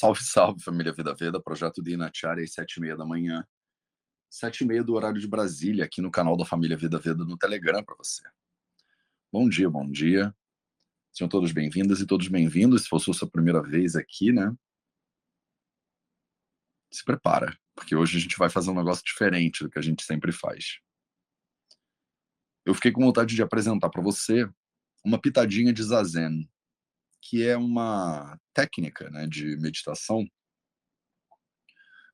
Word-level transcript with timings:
Salve, 0.00 0.24
salve, 0.24 0.62
família 0.62 0.94
Vida 0.94 1.14
Veda, 1.14 1.38
projeto 1.38 1.82
de 1.82 1.92
Inacharya 1.92 2.42
às 2.42 2.54
sete 2.54 2.78
e 2.78 2.80
meia 2.80 2.96
da 2.96 3.04
manhã, 3.04 3.46
sete 4.30 4.64
e 4.64 4.66
meia 4.66 4.82
do 4.82 4.94
horário 4.94 5.20
de 5.20 5.28
Brasília, 5.28 5.84
aqui 5.84 6.00
no 6.00 6.10
canal 6.10 6.38
da 6.38 6.44
família 6.46 6.74
Vida 6.74 6.98
Veda 6.98 7.22
no 7.22 7.36
Telegram 7.36 7.84
para 7.84 7.94
você. 7.96 8.22
Bom 9.30 9.46
dia, 9.46 9.68
bom 9.68 9.86
dia. 9.86 10.34
Sejam 11.12 11.28
todos 11.28 11.52
bem-vindas 11.52 12.00
e 12.00 12.06
todos 12.06 12.28
bem-vindos. 12.28 12.84
Se 12.84 12.88
fosse 12.88 13.10
a 13.10 13.12
sua 13.12 13.30
primeira 13.30 13.62
vez 13.62 13.94
aqui, 13.94 14.32
né? 14.32 14.56
Se 16.90 17.04
prepara, 17.04 17.54
porque 17.74 17.94
hoje 17.94 18.16
a 18.16 18.20
gente 18.22 18.38
vai 18.38 18.48
fazer 18.48 18.70
um 18.70 18.76
negócio 18.76 19.04
diferente 19.04 19.62
do 19.62 19.68
que 19.68 19.78
a 19.78 19.82
gente 19.82 20.02
sempre 20.02 20.32
faz. 20.32 20.78
Eu 22.64 22.72
fiquei 22.74 22.90
com 22.90 23.04
vontade 23.04 23.34
de 23.34 23.42
apresentar 23.42 23.90
para 23.90 24.00
você 24.00 24.48
uma 25.04 25.20
pitadinha 25.20 25.74
de 25.74 25.82
zazen, 25.82 26.50
que 27.22 27.46
é 27.46 27.56
uma 27.56 28.38
técnica 28.54 29.10
né, 29.10 29.26
de 29.26 29.56
meditação 29.56 30.26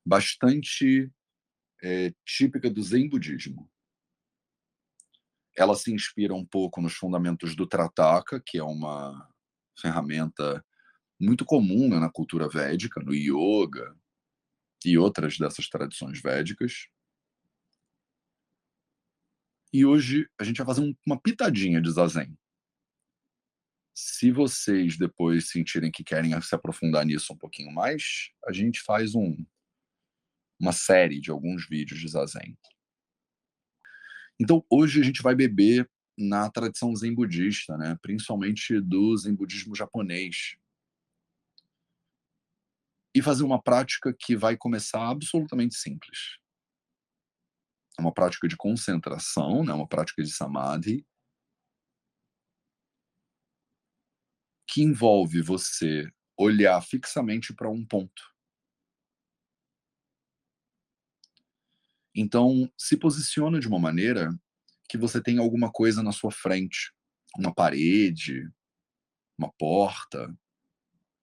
bastante 0.05 1.11
é, 1.83 2.13
típica 2.25 2.69
do 2.69 2.81
Zen 2.81 3.09
budismo. 3.09 3.69
Ela 5.55 5.75
se 5.75 5.91
inspira 5.91 6.33
um 6.33 6.45
pouco 6.45 6.81
nos 6.81 6.93
fundamentos 6.93 7.55
do 7.55 7.67
Trataka, 7.67 8.41
que 8.45 8.57
é 8.57 8.63
uma 8.63 9.27
ferramenta 9.79 10.63
muito 11.19 11.43
comum 11.43 11.89
né, 11.89 11.99
na 11.99 12.11
cultura 12.11 12.47
védica, 12.47 13.01
no 13.01 13.13
yoga 13.13 13.95
e 14.85 14.97
outras 14.97 15.37
dessas 15.37 15.67
tradições 15.67 16.21
védicas. 16.21 16.87
E 19.73 19.85
hoje 19.85 20.29
a 20.39 20.43
gente 20.43 20.57
vai 20.57 20.65
fazer 20.65 20.95
uma 21.05 21.19
pitadinha 21.19 21.81
de 21.81 21.91
zazen. 21.91 22.37
Se 23.99 24.31
vocês 24.31 24.95
depois 24.95 25.49
sentirem 25.49 25.89
que 25.89 26.03
querem 26.03 26.39
se 26.39 26.53
aprofundar 26.53 27.03
nisso 27.03 27.33
um 27.33 27.35
pouquinho 27.35 27.71
mais, 27.71 28.29
a 28.45 28.53
gente 28.53 28.79
faz 28.83 29.15
um, 29.15 29.43
uma 30.59 30.71
série 30.71 31.19
de 31.19 31.31
alguns 31.31 31.67
vídeos 31.67 31.99
de 31.99 32.07
zazen. 32.07 32.55
Então, 34.39 34.63
hoje 34.69 35.01
a 35.01 35.03
gente 35.03 35.23
vai 35.23 35.33
beber 35.33 35.89
na 36.15 36.47
tradição 36.47 36.95
zen 36.95 37.15
budista, 37.15 37.75
né? 37.75 37.97
principalmente 37.99 38.79
do 38.79 39.17
zen 39.17 39.33
budismo 39.33 39.75
japonês. 39.75 40.57
E 43.15 43.21
fazer 43.23 43.41
uma 43.41 43.59
prática 43.59 44.13
que 44.13 44.35
vai 44.35 44.55
começar 44.55 45.09
absolutamente 45.09 45.73
simples. 45.73 46.37
É 47.97 48.01
uma 48.03 48.13
prática 48.13 48.47
de 48.47 48.55
concentração, 48.55 49.63
né? 49.63 49.73
uma 49.73 49.87
prática 49.87 50.21
de 50.21 50.31
samadhi, 50.31 51.03
que 54.67 54.81
envolve 54.81 55.41
você 55.41 56.11
olhar 56.37 56.79
fixamente 56.81 57.53
para 57.53 57.69
um 57.69 57.85
ponto. 57.85 58.21
Então, 62.13 62.71
se 62.77 62.97
posiciona 62.97 63.59
de 63.59 63.67
uma 63.67 63.79
maneira 63.79 64.29
que 64.89 64.97
você 64.97 65.21
tem 65.21 65.37
alguma 65.37 65.71
coisa 65.71 66.01
na 66.01 66.11
sua 66.11 66.31
frente, 66.31 66.91
uma 67.37 67.53
parede, 67.53 68.49
uma 69.37 69.51
porta, 69.53 70.35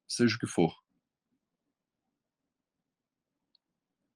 seja 0.06 0.36
o 0.36 0.38
que 0.38 0.46
for. 0.46 0.72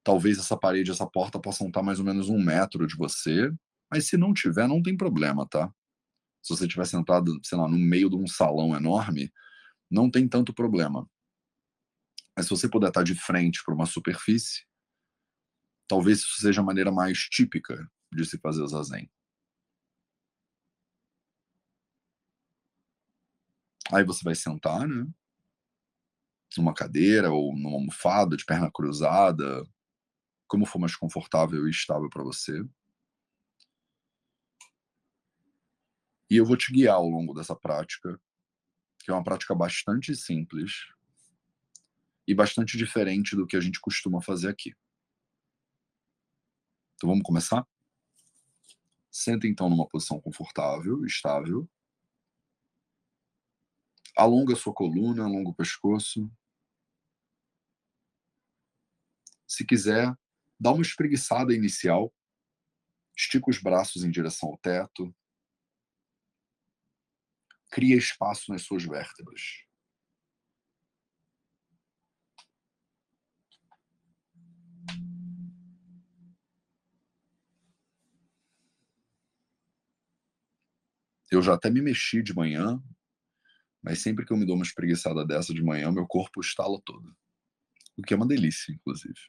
Talvez 0.03 0.39
essa 0.39 0.57
parede, 0.57 0.91
essa 0.91 1.05
porta 1.05 1.39
possam 1.39 1.67
estar 1.67 1.83
mais 1.83 1.99
ou 1.99 2.05
menos 2.05 2.29
um 2.29 2.41
metro 2.41 2.87
de 2.87 2.95
você, 2.95 3.51
mas 3.91 4.07
se 4.07 4.17
não 4.17 4.33
tiver, 4.33 4.67
não 4.67 4.81
tem 4.81 4.95
problema, 4.95 5.47
tá? 5.47 5.71
Se 6.41 6.55
você 6.55 6.65
estiver 6.65 6.85
sentado, 6.85 7.39
sei 7.43 7.57
lá, 7.57 7.67
no 7.67 7.77
meio 7.77 8.09
de 8.09 8.15
um 8.15 8.27
salão 8.27 8.75
enorme, 8.75 9.31
não 9.89 10.09
tem 10.09 10.27
tanto 10.27 10.53
problema. 10.53 11.09
Mas 12.35 12.45
se 12.45 12.51
você 12.51 12.69
puder 12.69 12.87
estar 12.87 13.03
de 13.03 13.15
frente 13.15 13.61
para 13.63 13.73
uma 13.73 13.85
superfície, 13.85 14.65
talvez 15.87 16.19
isso 16.19 16.41
seja 16.41 16.61
a 16.61 16.63
maneira 16.63 16.91
mais 16.91 17.17
típica 17.19 17.89
de 18.11 18.25
se 18.25 18.37
fazer 18.39 18.61
o 18.61 18.67
zazen. 18.67 19.09
Aí 23.91 24.03
você 24.03 24.23
vai 24.23 24.35
sentar, 24.35 24.87
né? 24.87 25.07
Numa 26.57 26.73
cadeira 26.73 27.31
ou 27.31 27.55
numa 27.55 27.75
almofada, 27.75 28.37
de 28.37 28.45
perna 28.45 28.71
cruzada, 28.71 29.63
como 30.47 30.65
for 30.65 30.79
mais 30.79 30.95
confortável 30.95 31.67
e 31.67 31.71
estável 31.71 32.09
para 32.09 32.23
você. 32.23 32.63
E 36.29 36.35
eu 36.35 36.45
vou 36.45 36.55
te 36.55 36.71
guiar 36.71 36.95
ao 36.95 37.09
longo 37.09 37.33
dessa 37.33 37.55
prática, 37.55 38.21
que 38.99 39.09
é 39.09 39.13
uma 39.13 39.23
prática 39.23 39.55
bastante 39.55 40.15
simples 40.15 40.87
e 42.27 42.35
bastante 42.35 42.77
diferente 42.77 43.35
do 43.35 43.47
que 43.47 43.57
a 43.57 43.59
gente 43.59 43.81
costuma 43.81 44.21
fazer 44.21 44.49
aqui. 44.49 44.75
Então 46.95 47.09
vamos 47.09 47.23
começar? 47.23 47.67
Senta 49.09 49.47
então 49.47 49.69
numa 49.69 49.87
posição 49.87 50.21
confortável, 50.21 51.03
estável. 51.03 51.67
Alonga 54.15 54.55
sua 54.55 54.73
coluna, 54.73 55.23
alonga 55.23 55.49
o 55.49 55.55
pescoço. 55.55 56.29
Se 59.47 59.65
quiser, 59.65 60.13
dá 60.59 60.71
uma 60.71 60.83
espreguiçada 60.83 61.55
inicial. 61.55 62.13
Estica 63.17 63.49
os 63.49 63.57
braços 63.57 64.03
em 64.03 64.11
direção 64.11 64.49
ao 64.49 64.57
teto 64.59 65.11
cria 67.69 67.95
espaço 67.95 68.51
nas 68.51 68.63
suas 68.63 68.83
vértebras. 68.83 69.65
Eu 81.31 81.43
já 81.43 81.53
até 81.53 81.69
me 81.69 81.81
mexi 81.81 82.23
de 82.23 82.33
manhã, 82.33 82.81
mas 83.83 84.01
sempre 84.01 84.25
que 84.25 84.33
eu 84.33 84.37
me 84.37 84.45
dou 84.45 84.55
uma 84.55 84.65
espreguiçada 84.65 85.25
dessa 85.25 85.53
de 85.53 85.63
manhã, 85.63 85.91
meu 85.91 86.07
corpo 86.07 86.41
estala 86.41 86.81
todo. 86.83 87.15
O 87.95 88.01
que 88.01 88.13
é 88.13 88.17
uma 88.17 88.27
delícia, 88.27 88.73
inclusive. 88.73 89.19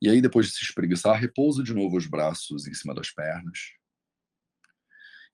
E 0.00 0.08
aí, 0.08 0.22
depois 0.22 0.46
de 0.46 0.52
se 0.52 0.64
espreguiçar, 0.64 1.18
repousa 1.18 1.62
de 1.62 1.74
novo 1.74 1.96
os 1.96 2.06
braços 2.06 2.68
em 2.68 2.74
cima 2.74 2.94
das 2.94 3.10
pernas. 3.10 3.77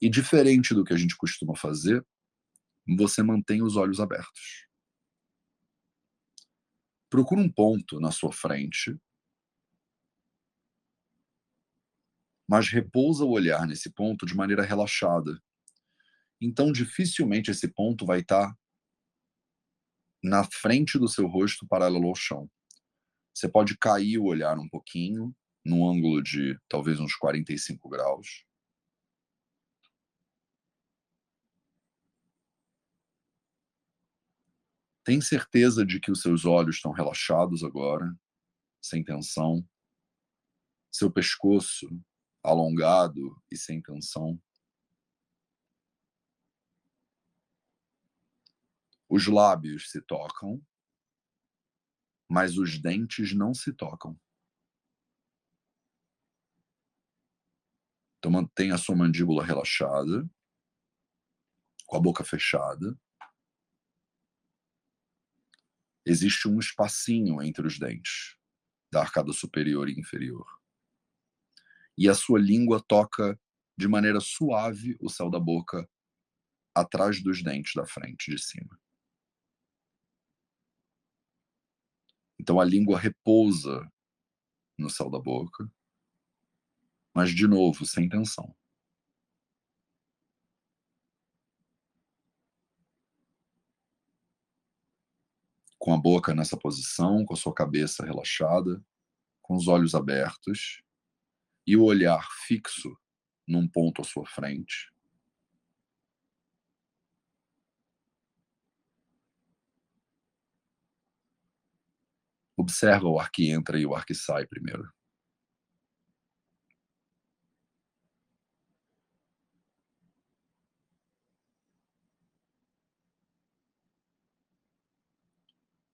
E 0.00 0.08
diferente 0.08 0.74
do 0.74 0.84
que 0.84 0.92
a 0.92 0.96
gente 0.96 1.16
costuma 1.16 1.56
fazer, 1.56 2.04
você 2.96 3.22
mantém 3.22 3.62
os 3.62 3.76
olhos 3.76 4.00
abertos. 4.00 4.66
Procura 7.08 7.40
um 7.40 7.50
ponto 7.50 8.00
na 8.00 8.10
sua 8.10 8.32
frente, 8.32 8.96
mas 12.48 12.68
repousa 12.68 13.24
o 13.24 13.30
olhar 13.30 13.66
nesse 13.66 13.90
ponto 13.90 14.26
de 14.26 14.34
maneira 14.34 14.62
relaxada. 14.62 15.40
Então, 16.40 16.72
dificilmente 16.72 17.50
esse 17.50 17.68
ponto 17.68 18.04
vai 18.04 18.20
estar 18.20 18.54
na 20.22 20.44
frente 20.44 20.98
do 20.98 21.08
seu 21.08 21.26
rosto 21.26 21.66
paralelo 21.66 22.08
ao 22.08 22.14
chão. 22.14 22.50
Você 23.34 23.48
pode 23.48 23.76
cair 23.78 24.18
o 24.18 24.24
olhar 24.24 24.58
um 24.58 24.68
pouquinho, 24.68 25.34
num 25.64 25.88
ângulo 25.88 26.22
de 26.22 26.58
talvez 26.68 27.00
uns 27.00 27.14
45 27.16 27.88
graus. 27.88 28.44
Tem 35.04 35.20
certeza 35.20 35.84
de 35.84 36.00
que 36.00 36.10
os 36.10 36.22
seus 36.22 36.46
olhos 36.46 36.76
estão 36.76 36.90
relaxados 36.90 37.62
agora, 37.62 38.10
sem 38.82 39.04
tensão? 39.04 39.68
Seu 40.90 41.12
pescoço 41.12 41.86
alongado 42.42 43.38
e 43.52 43.56
sem 43.56 43.82
tensão? 43.82 44.42
Os 49.06 49.26
lábios 49.26 49.90
se 49.90 50.00
tocam, 50.00 50.64
mas 52.26 52.56
os 52.56 52.80
dentes 52.80 53.34
não 53.34 53.52
se 53.52 53.74
tocam. 53.74 54.18
Então 58.18 58.32
mantenha 58.32 58.74
a 58.74 58.78
sua 58.78 58.96
mandíbula 58.96 59.44
relaxada, 59.44 60.26
com 61.86 61.96
a 61.98 62.00
boca 62.00 62.24
fechada 62.24 62.98
existe 66.04 66.48
um 66.48 66.58
espacinho 66.58 67.42
entre 67.42 67.66
os 67.66 67.78
dentes 67.78 68.36
da 68.92 69.00
arcada 69.00 69.32
superior 69.32 69.88
e 69.88 69.98
inferior. 69.98 70.46
E 71.96 72.08
a 72.08 72.14
sua 72.14 72.38
língua 72.38 72.82
toca 72.82 73.38
de 73.76 73.88
maneira 73.88 74.20
suave 74.20 74.96
o 75.00 75.08
céu 75.08 75.30
da 75.30 75.40
boca 75.40 75.88
atrás 76.74 77.22
dos 77.22 77.42
dentes 77.42 77.72
da 77.74 77.86
frente 77.86 78.30
de 78.30 78.38
cima. 78.38 78.78
Então 82.38 82.60
a 82.60 82.64
língua 82.64 82.98
repousa 82.98 83.90
no 84.76 84.90
céu 84.90 85.08
da 85.08 85.18
boca, 85.18 85.70
mas 87.14 87.30
de 87.30 87.46
novo, 87.46 87.86
sem 87.86 88.08
tensão. 88.08 88.54
Com 95.84 95.92
a 95.92 95.98
boca 95.98 96.34
nessa 96.34 96.56
posição, 96.56 97.26
com 97.26 97.34
a 97.34 97.36
sua 97.36 97.52
cabeça 97.52 98.06
relaxada, 98.06 98.82
com 99.42 99.54
os 99.54 99.68
olhos 99.68 99.94
abertos 99.94 100.82
e 101.66 101.76
o 101.76 101.84
olhar 101.84 102.26
fixo 102.46 102.96
num 103.46 103.68
ponto 103.68 104.00
à 104.00 104.04
sua 104.04 104.24
frente. 104.24 104.90
Observa 112.56 113.06
o 113.06 113.20
ar 113.20 113.30
que 113.30 113.50
entra 113.50 113.78
e 113.78 113.84
o 113.84 113.94
ar 113.94 114.06
que 114.06 114.14
sai 114.14 114.46
primeiro. 114.46 114.90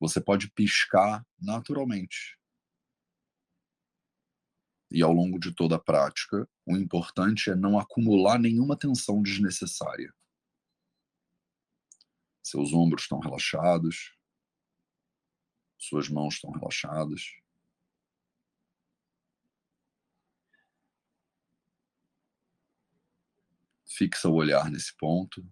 Você 0.01 0.19
pode 0.19 0.51
piscar 0.51 1.25
naturalmente. 1.39 2.41
E 4.91 5.03
ao 5.03 5.13
longo 5.13 5.39
de 5.39 5.55
toda 5.55 5.77
a 5.77 5.79
prática, 5.79 6.49
o 6.67 6.77
importante 6.77 7.51
é 7.51 7.55
não 7.55 7.79
acumular 7.79 8.39
nenhuma 8.39 8.77
tensão 8.77 9.23
desnecessária. 9.23 10.13
Seus 12.43 12.73
ombros 12.73 13.03
estão 13.03 13.21
relaxados, 13.21 14.19
suas 15.79 16.09
mãos 16.09 16.35
estão 16.35 16.51
relaxadas. 16.51 17.23
Fixa 23.87 24.29
o 24.29 24.35
olhar 24.35 24.71
nesse 24.71 24.97
ponto. 24.97 25.47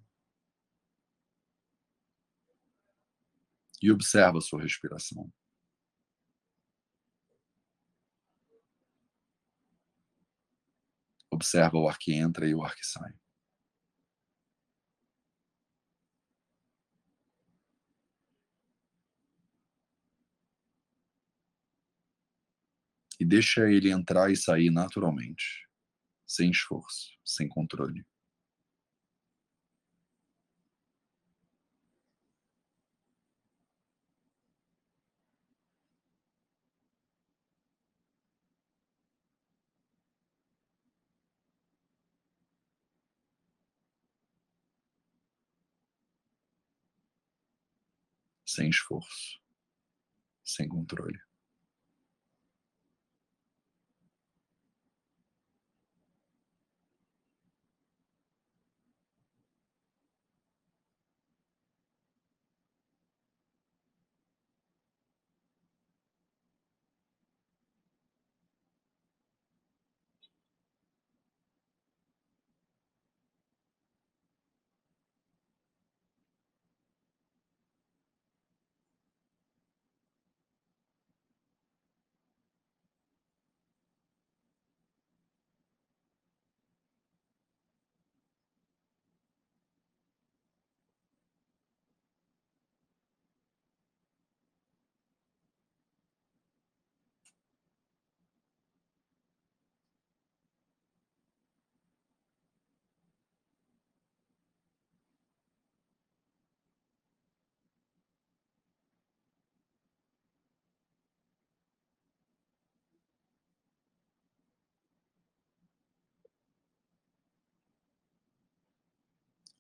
E 3.83 3.91
observa 3.91 4.39
a 4.39 4.41
sua 4.41 4.63
respiração. 4.63 5.31
Observa 11.31 11.79
o 11.79 11.89
ar 11.89 11.99
que 11.99 12.13
entra 12.13 12.49
e 12.49 12.55
o 12.55 12.63
ar 12.63 12.75
que 12.75 12.85
sai. 12.85 13.13
E 23.21 23.25
deixa 23.25 23.69
ele 23.69 23.91
entrar 23.91 24.31
e 24.31 24.37
sair 24.37 24.71
naturalmente, 24.71 25.69
sem 26.27 26.51
esforço, 26.51 27.11
sem 27.25 27.49
controle. 27.49 28.07
Sem 48.49 48.71
esforço, 48.71 49.39
sem 50.43 50.67
controle. 50.67 51.21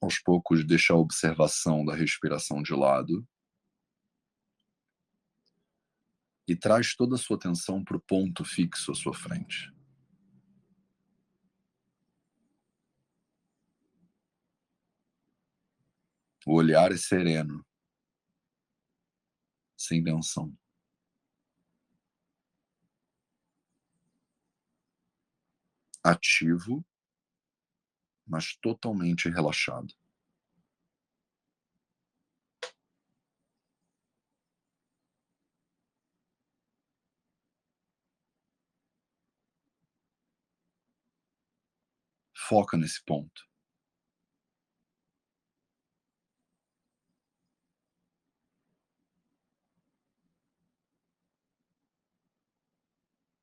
Aos 0.00 0.18
poucos 0.18 0.64
deixa 0.64 0.92
a 0.92 0.96
observação 0.96 1.84
da 1.84 1.94
respiração 1.94 2.62
de 2.62 2.72
lado 2.72 3.26
e 6.46 6.56
traz 6.56 6.94
toda 6.94 7.16
a 7.16 7.18
sua 7.18 7.36
atenção 7.36 7.84
para 7.84 7.96
o 7.96 8.00
ponto 8.00 8.44
fixo 8.44 8.92
à 8.92 8.94
sua 8.94 9.12
frente. 9.12 9.70
O 16.46 16.54
olhar 16.54 16.90
é 16.90 16.96
sereno, 16.96 17.62
sem 19.76 20.02
tensão. 20.02 20.56
Ativo 26.02 26.82
mas 28.28 28.56
totalmente 28.60 29.28
relaxado. 29.28 29.92
Foca 42.48 42.78
nesse 42.78 43.02
ponto. 43.04 43.42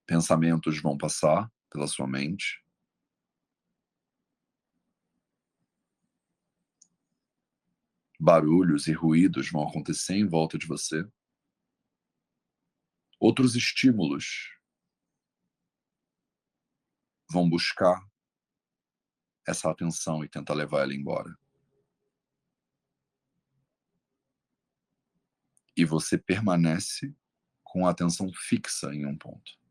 Pensamentos 0.08 0.82
vão 0.82 0.98
passar 0.98 1.48
pela 1.70 1.86
sua 1.88 2.08
mente. 2.08 2.64
Barulhos 8.19 8.88
e 8.88 8.93
ruídos 8.93 9.51
vão 9.51 9.67
acontecer 9.67 10.15
em 10.15 10.27
volta 10.27 10.57
de 10.57 10.67
você. 10.67 11.07
Outros 13.19 13.55
estímulos 13.55 14.51
vão 17.29 17.50
buscar 17.50 18.00
essa 19.48 19.69
atenção 19.69 20.24
e 20.24 20.29
tentar 20.29 20.53
levar 20.53 20.81
ela 20.81 20.93
embora. 20.93 21.38
E 25.77 25.84
você 25.84 26.17
permanece 26.17 27.15
com 27.63 27.86
a 27.86 27.91
atenção 27.91 28.31
fixa 28.34 28.93
em 28.93 29.05
um 29.05 29.17
ponto. 29.17 29.64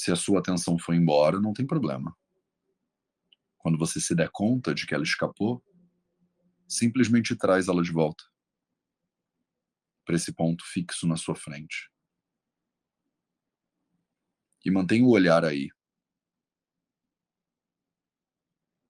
Se 0.00 0.10
a 0.10 0.16
sua 0.16 0.38
atenção 0.38 0.78
foi 0.78 0.96
embora, 0.96 1.38
não 1.38 1.52
tem 1.52 1.66
problema. 1.66 2.16
Quando 3.58 3.76
você 3.76 4.00
se 4.00 4.14
der 4.14 4.30
conta 4.30 4.74
de 4.74 4.86
que 4.86 4.94
ela 4.94 5.04
escapou, 5.04 5.62
simplesmente 6.66 7.36
traz 7.36 7.68
ela 7.68 7.82
de 7.82 7.92
volta 7.92 8.24
para 10.02 10.16
esse 10.16 10.32
ponto 10.32 10.64
fixo 10.64 11.06
na 11.06 11.18
sua 11.18 11.34
frente. 11.34 11.92
E 14.64 14.70
mantenha 14.70 15.04
o 15.04 15.10
olhar 15.10 15.44
aí. 15.44 15.68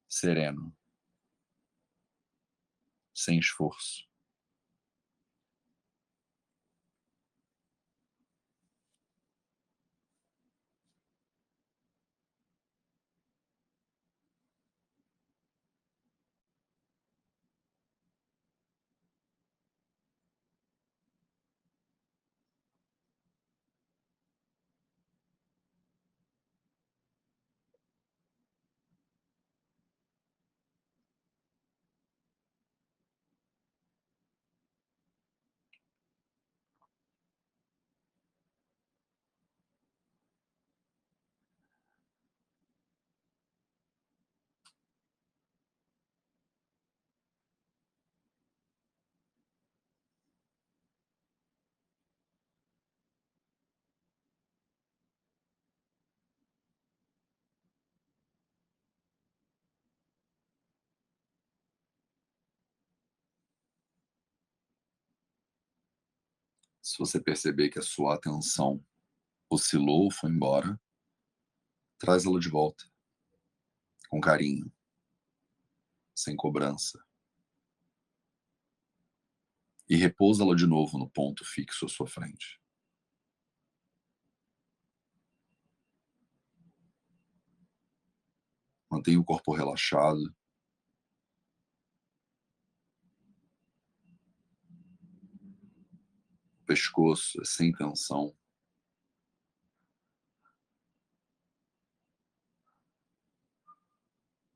Sereno. 0.09 0.73
Sem 3.13 3.41
esforço. 3.41 4.10
Se 66.83 66.99
você 66.99 67.21
perceber 67.21 67.69
que 67.69 67.79
a 67.79 67.83
sua 67.83 68.15
atenção 68.15 68.85
oscilou 69.51 70.05
ou 70.05 70.11
foi 70.11 70.31
embora, 70.31 70.81
traz 71.99 72.25
ela 72.25 72.41
de 72.41 72.49
volta, 72.49 72.85
com 74.09 74.21
carinho, 74.21 74.73
sem 76.15 76.35
cobrança. 76.35 77.05
E 79.89 79.97
repousa-la 79.97 80.55
de 80.55 80.67
novo 80.67 80.97
no 80.99 81.11
ponto 81.11 81.45
fixo 81.45 81.85
à 81.85 81.89
sua 81.89 82.07
frente. 82.07 82.61
Mantenha 88.91 89.21
o 89.21 89.25
corpo 89.25 89.53
relaxado. 89.53 90.35
Pescoço 96.71 97.43
é 97.43 97.45
sem 97.45 97.73
tensão. 97.73 98.33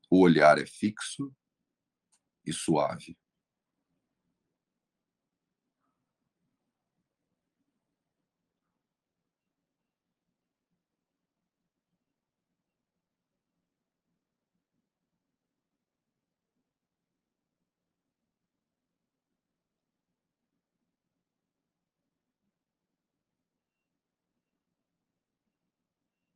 O 0.09 0.21
olhar 0.21 0.57
é 0.57 0.65
fixo 0.65 1.35
e 2.45 2.53
suave. 2.53 3.17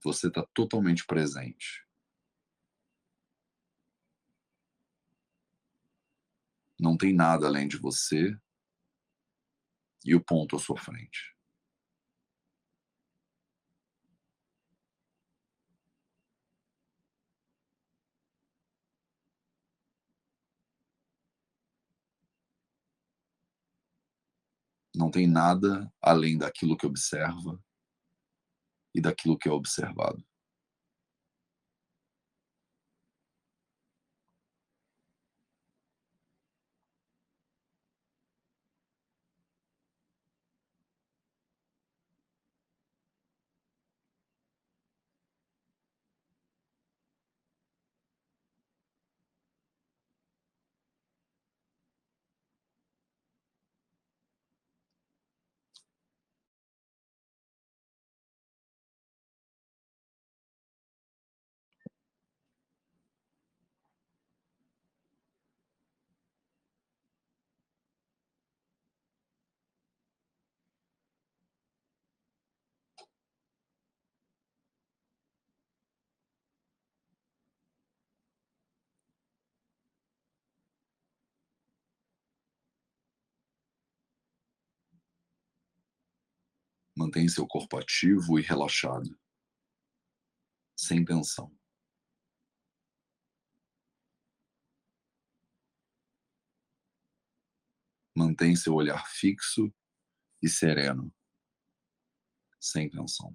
Você 0.03 0.27
está 0.27 0.45
totalmente 0.53 1.05
presente. 1.05 1.85
Não 6.79 6.97
tem 6.97 7.13
nada 7.13 7.47
além 7.47 7.67
de 7.67 7.77
você 7.77 8.33
e 10.05 10.15
o 10.15 10.23
ponto 10.23 10.55
à 10.55 10.59
sua 10.59 10.77
frente. 10.77 11.35
Não 24.95 25.11
tem 25.11 25.27
nada 25.27 25.91
além 26.01 26.37
daquilo 26.37 26.77
que 26.77 26.85
observa 26.85 27.61
e 28.93 29.01
daquilo 29.01 29.37
que 29.37 29.49
é 29.49 29.51
observado. 29.51 30.23
Mantenha 86.99 87.29
seu 87.29 87.47
corpo 87.47 87.77
ativo 87.77 88.37
e 88.37 88.41
relaxado, 88.41 89.17
sem 90.75 91.05
tensão. 91.05 91.49
Mantém 98.13 98.53
seu 98.53 98.73
olhar 98.73 99.07
fixo 99.07 99.73
e 100.43 100.49
sereno, 100.49 101.09
sem 102.59 102.89
tensão. 102.89 103.33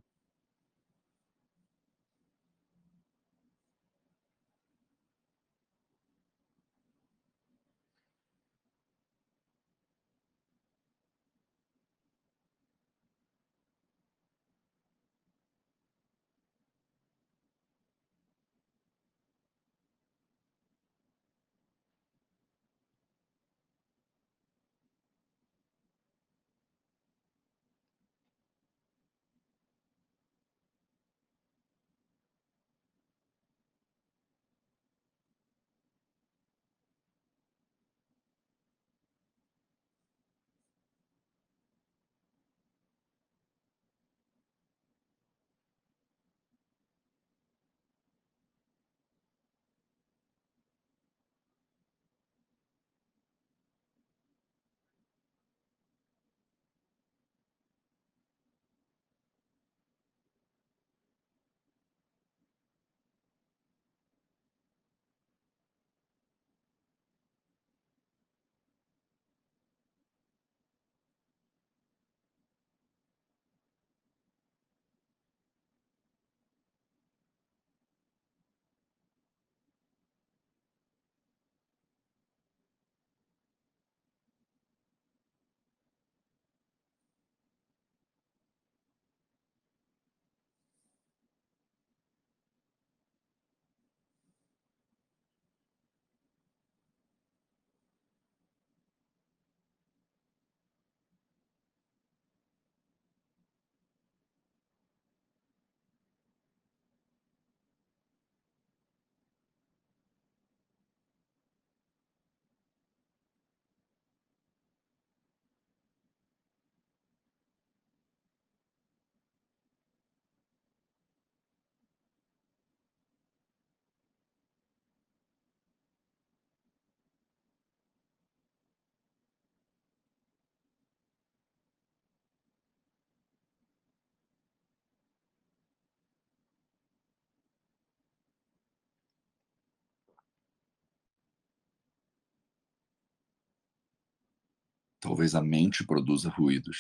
Talvez 145.04 145.34
a 145.34 145.42
mente 145.42 145.84
produza 145.84 146.30
ruídos. 146.30 146.78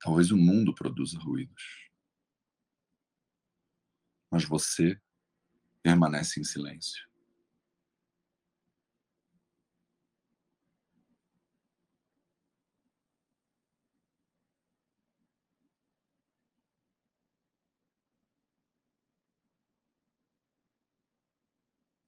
Talvez 0.00 0.32
o 0.32 0.36
mundo 0.36 0.74
produza 0.74 1.16
ruídos. 1.16 1.88
Mas 4.28 4.44
você 4.44 5.00
permanece 5.84 6.40
em 6.40 6.44
silêncio. 6.44 7.08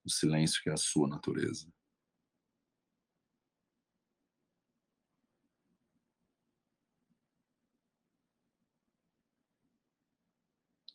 O 0.09 0.11
silêncio 0.11 0.63
que 0.63 0.71
é 0.71 0.73
a 0.73 0.77
sua 0.79 1.07
natureza. 1.07 1.71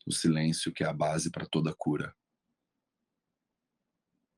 O 0.07 0.11
silêncio 0.11 0.73
que 0.73 0.83
é 0.83 0.87
a 0.87 0.93
base 0.93 1.29
para 1.29 1.45
toda 1.45 1.75
cura, 1.75 2.17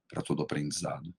para 0.10 0.22
todo 0.22 0.44
aprendizado. 0.44 1.16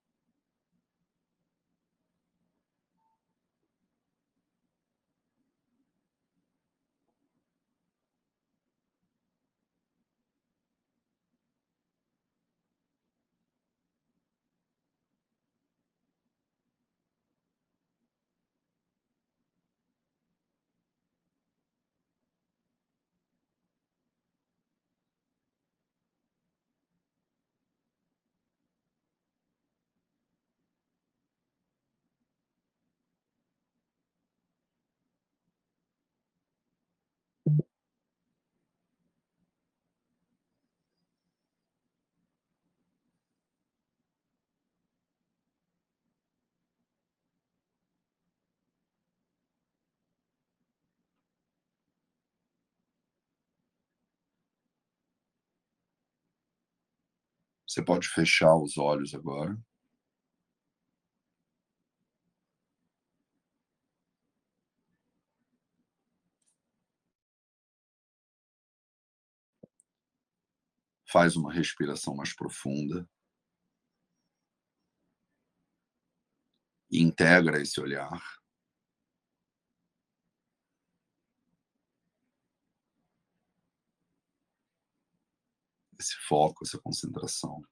Você 57.67 57.83
pode 57.83 58.09
fechar 58.09 58.55
os 58.57 58.79
olhos 58.79 59.15
agora. 59.15 59.59
Faz 71.09 71.37
uma 71.37 71.53
respiração 71.53 72.15
mais 72.15 72.35
profunda. 72.35 73.09
E 76.91 77.03
integra 77.03 77.61
esse 77.61 77.81
olhar. 77.81 78.23
Esse 85.99 86.15
foco, 86.29 86.65
essa 86.65 86.79
concentração. 86.79 87.63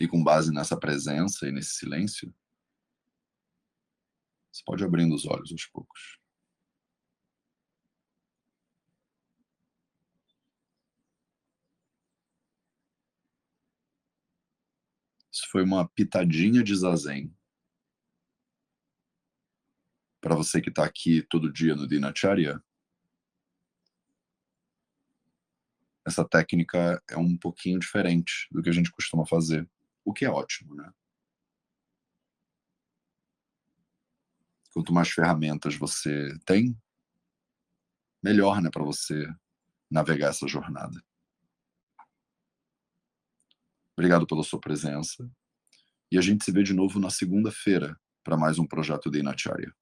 E 0.00 0.08
com 0.08 0.24
base 0.24 0.50
nessa 0.50 0.78
presença 0.78 1.46
e 1.46 1.52
nesse 1.52 1.74
silêncio, 1.74 2.34
você 4.50 4.62
pode 4.64 4.82
abrindo 4.82 5.14
os 5.14 5.26
olhos 5.26 5.52
aos 5.52 5.66
poucos. 5.66 6.18
Isso 15.30 15.48
foi 15.50 15.62
uma 15.62 15.88
pitadinha 15.88 16.62
de 16.62 16.74
zazen 16.74 17.32
para 20.20 20.34
você 20.34 20.60
que 20.60 20.68
está 20.68 20.84
aqui 20.84 21.22
todo 21.22 21.52
dia 21.52 21.74
no 21.74 21.88
Dinacharya, 21.88 22.62
essa 26.06 26.26
técnica 26.26 27.02
é 27.08 27.16
um 27.16 27.36
pouquinho 27.36 27.78
diferente 27.78 28.48
do 28.50 28.62
que 28.62 28.68
a 28.68 28.72
gente 28.72 28.90
costuma 28.90 29.26
fazer, 29.26 29.68
o 30.04 30.12
que 30.12 30.24
é 30.24 30.30
ótimo, 30.30 30.74
né? 30.74 30.92
Quanto 34.72 34.92
mais 34.92 35.08
ferramentas 35.10 35.74
você 35.74 36.32
tem, 36.44 36.76
melhor, 38.22 38.60
né, 38.62 38.70
para 38.70 38.84
você 38.84 39.26
navegar 39.90 40.28
essa 40.28 40.46
jornada. 40.46 41.02
Obrigado 43.96 44.26
pela 44.26 44.42
sua 44.42 44.60
presença. 44.60 45.30
E 46.10 46.18
a 46.18 46.20
gente 46.20 46.44
se 46.44 46.52
vê 46.52 46.62
de 46.62 46.72
novo 46.72 46.98
na 46.98 47.10
segunda-feira 47.10 47.98
para 48.22 48.36
mais 48.36 48.58
um 48.58 48.66
projeto 48.66 49.10
de 49.10 49.18
Inacharya 49.18 49.74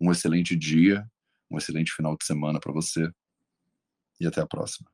um 0.00 0.10
excelente 0.10 0.56
dia, 0.56 1.06
um 1.50 1.58
excelente 1.58 1.92
final 1.92 2.16
de 2.16 2.24
semana 2.24 2.60
para 2.60 2.72
você 2.72 3.10
e 4.20 4.26
até 4.26 4.40
a 4.40 4.46
próxima. 4.46 4.90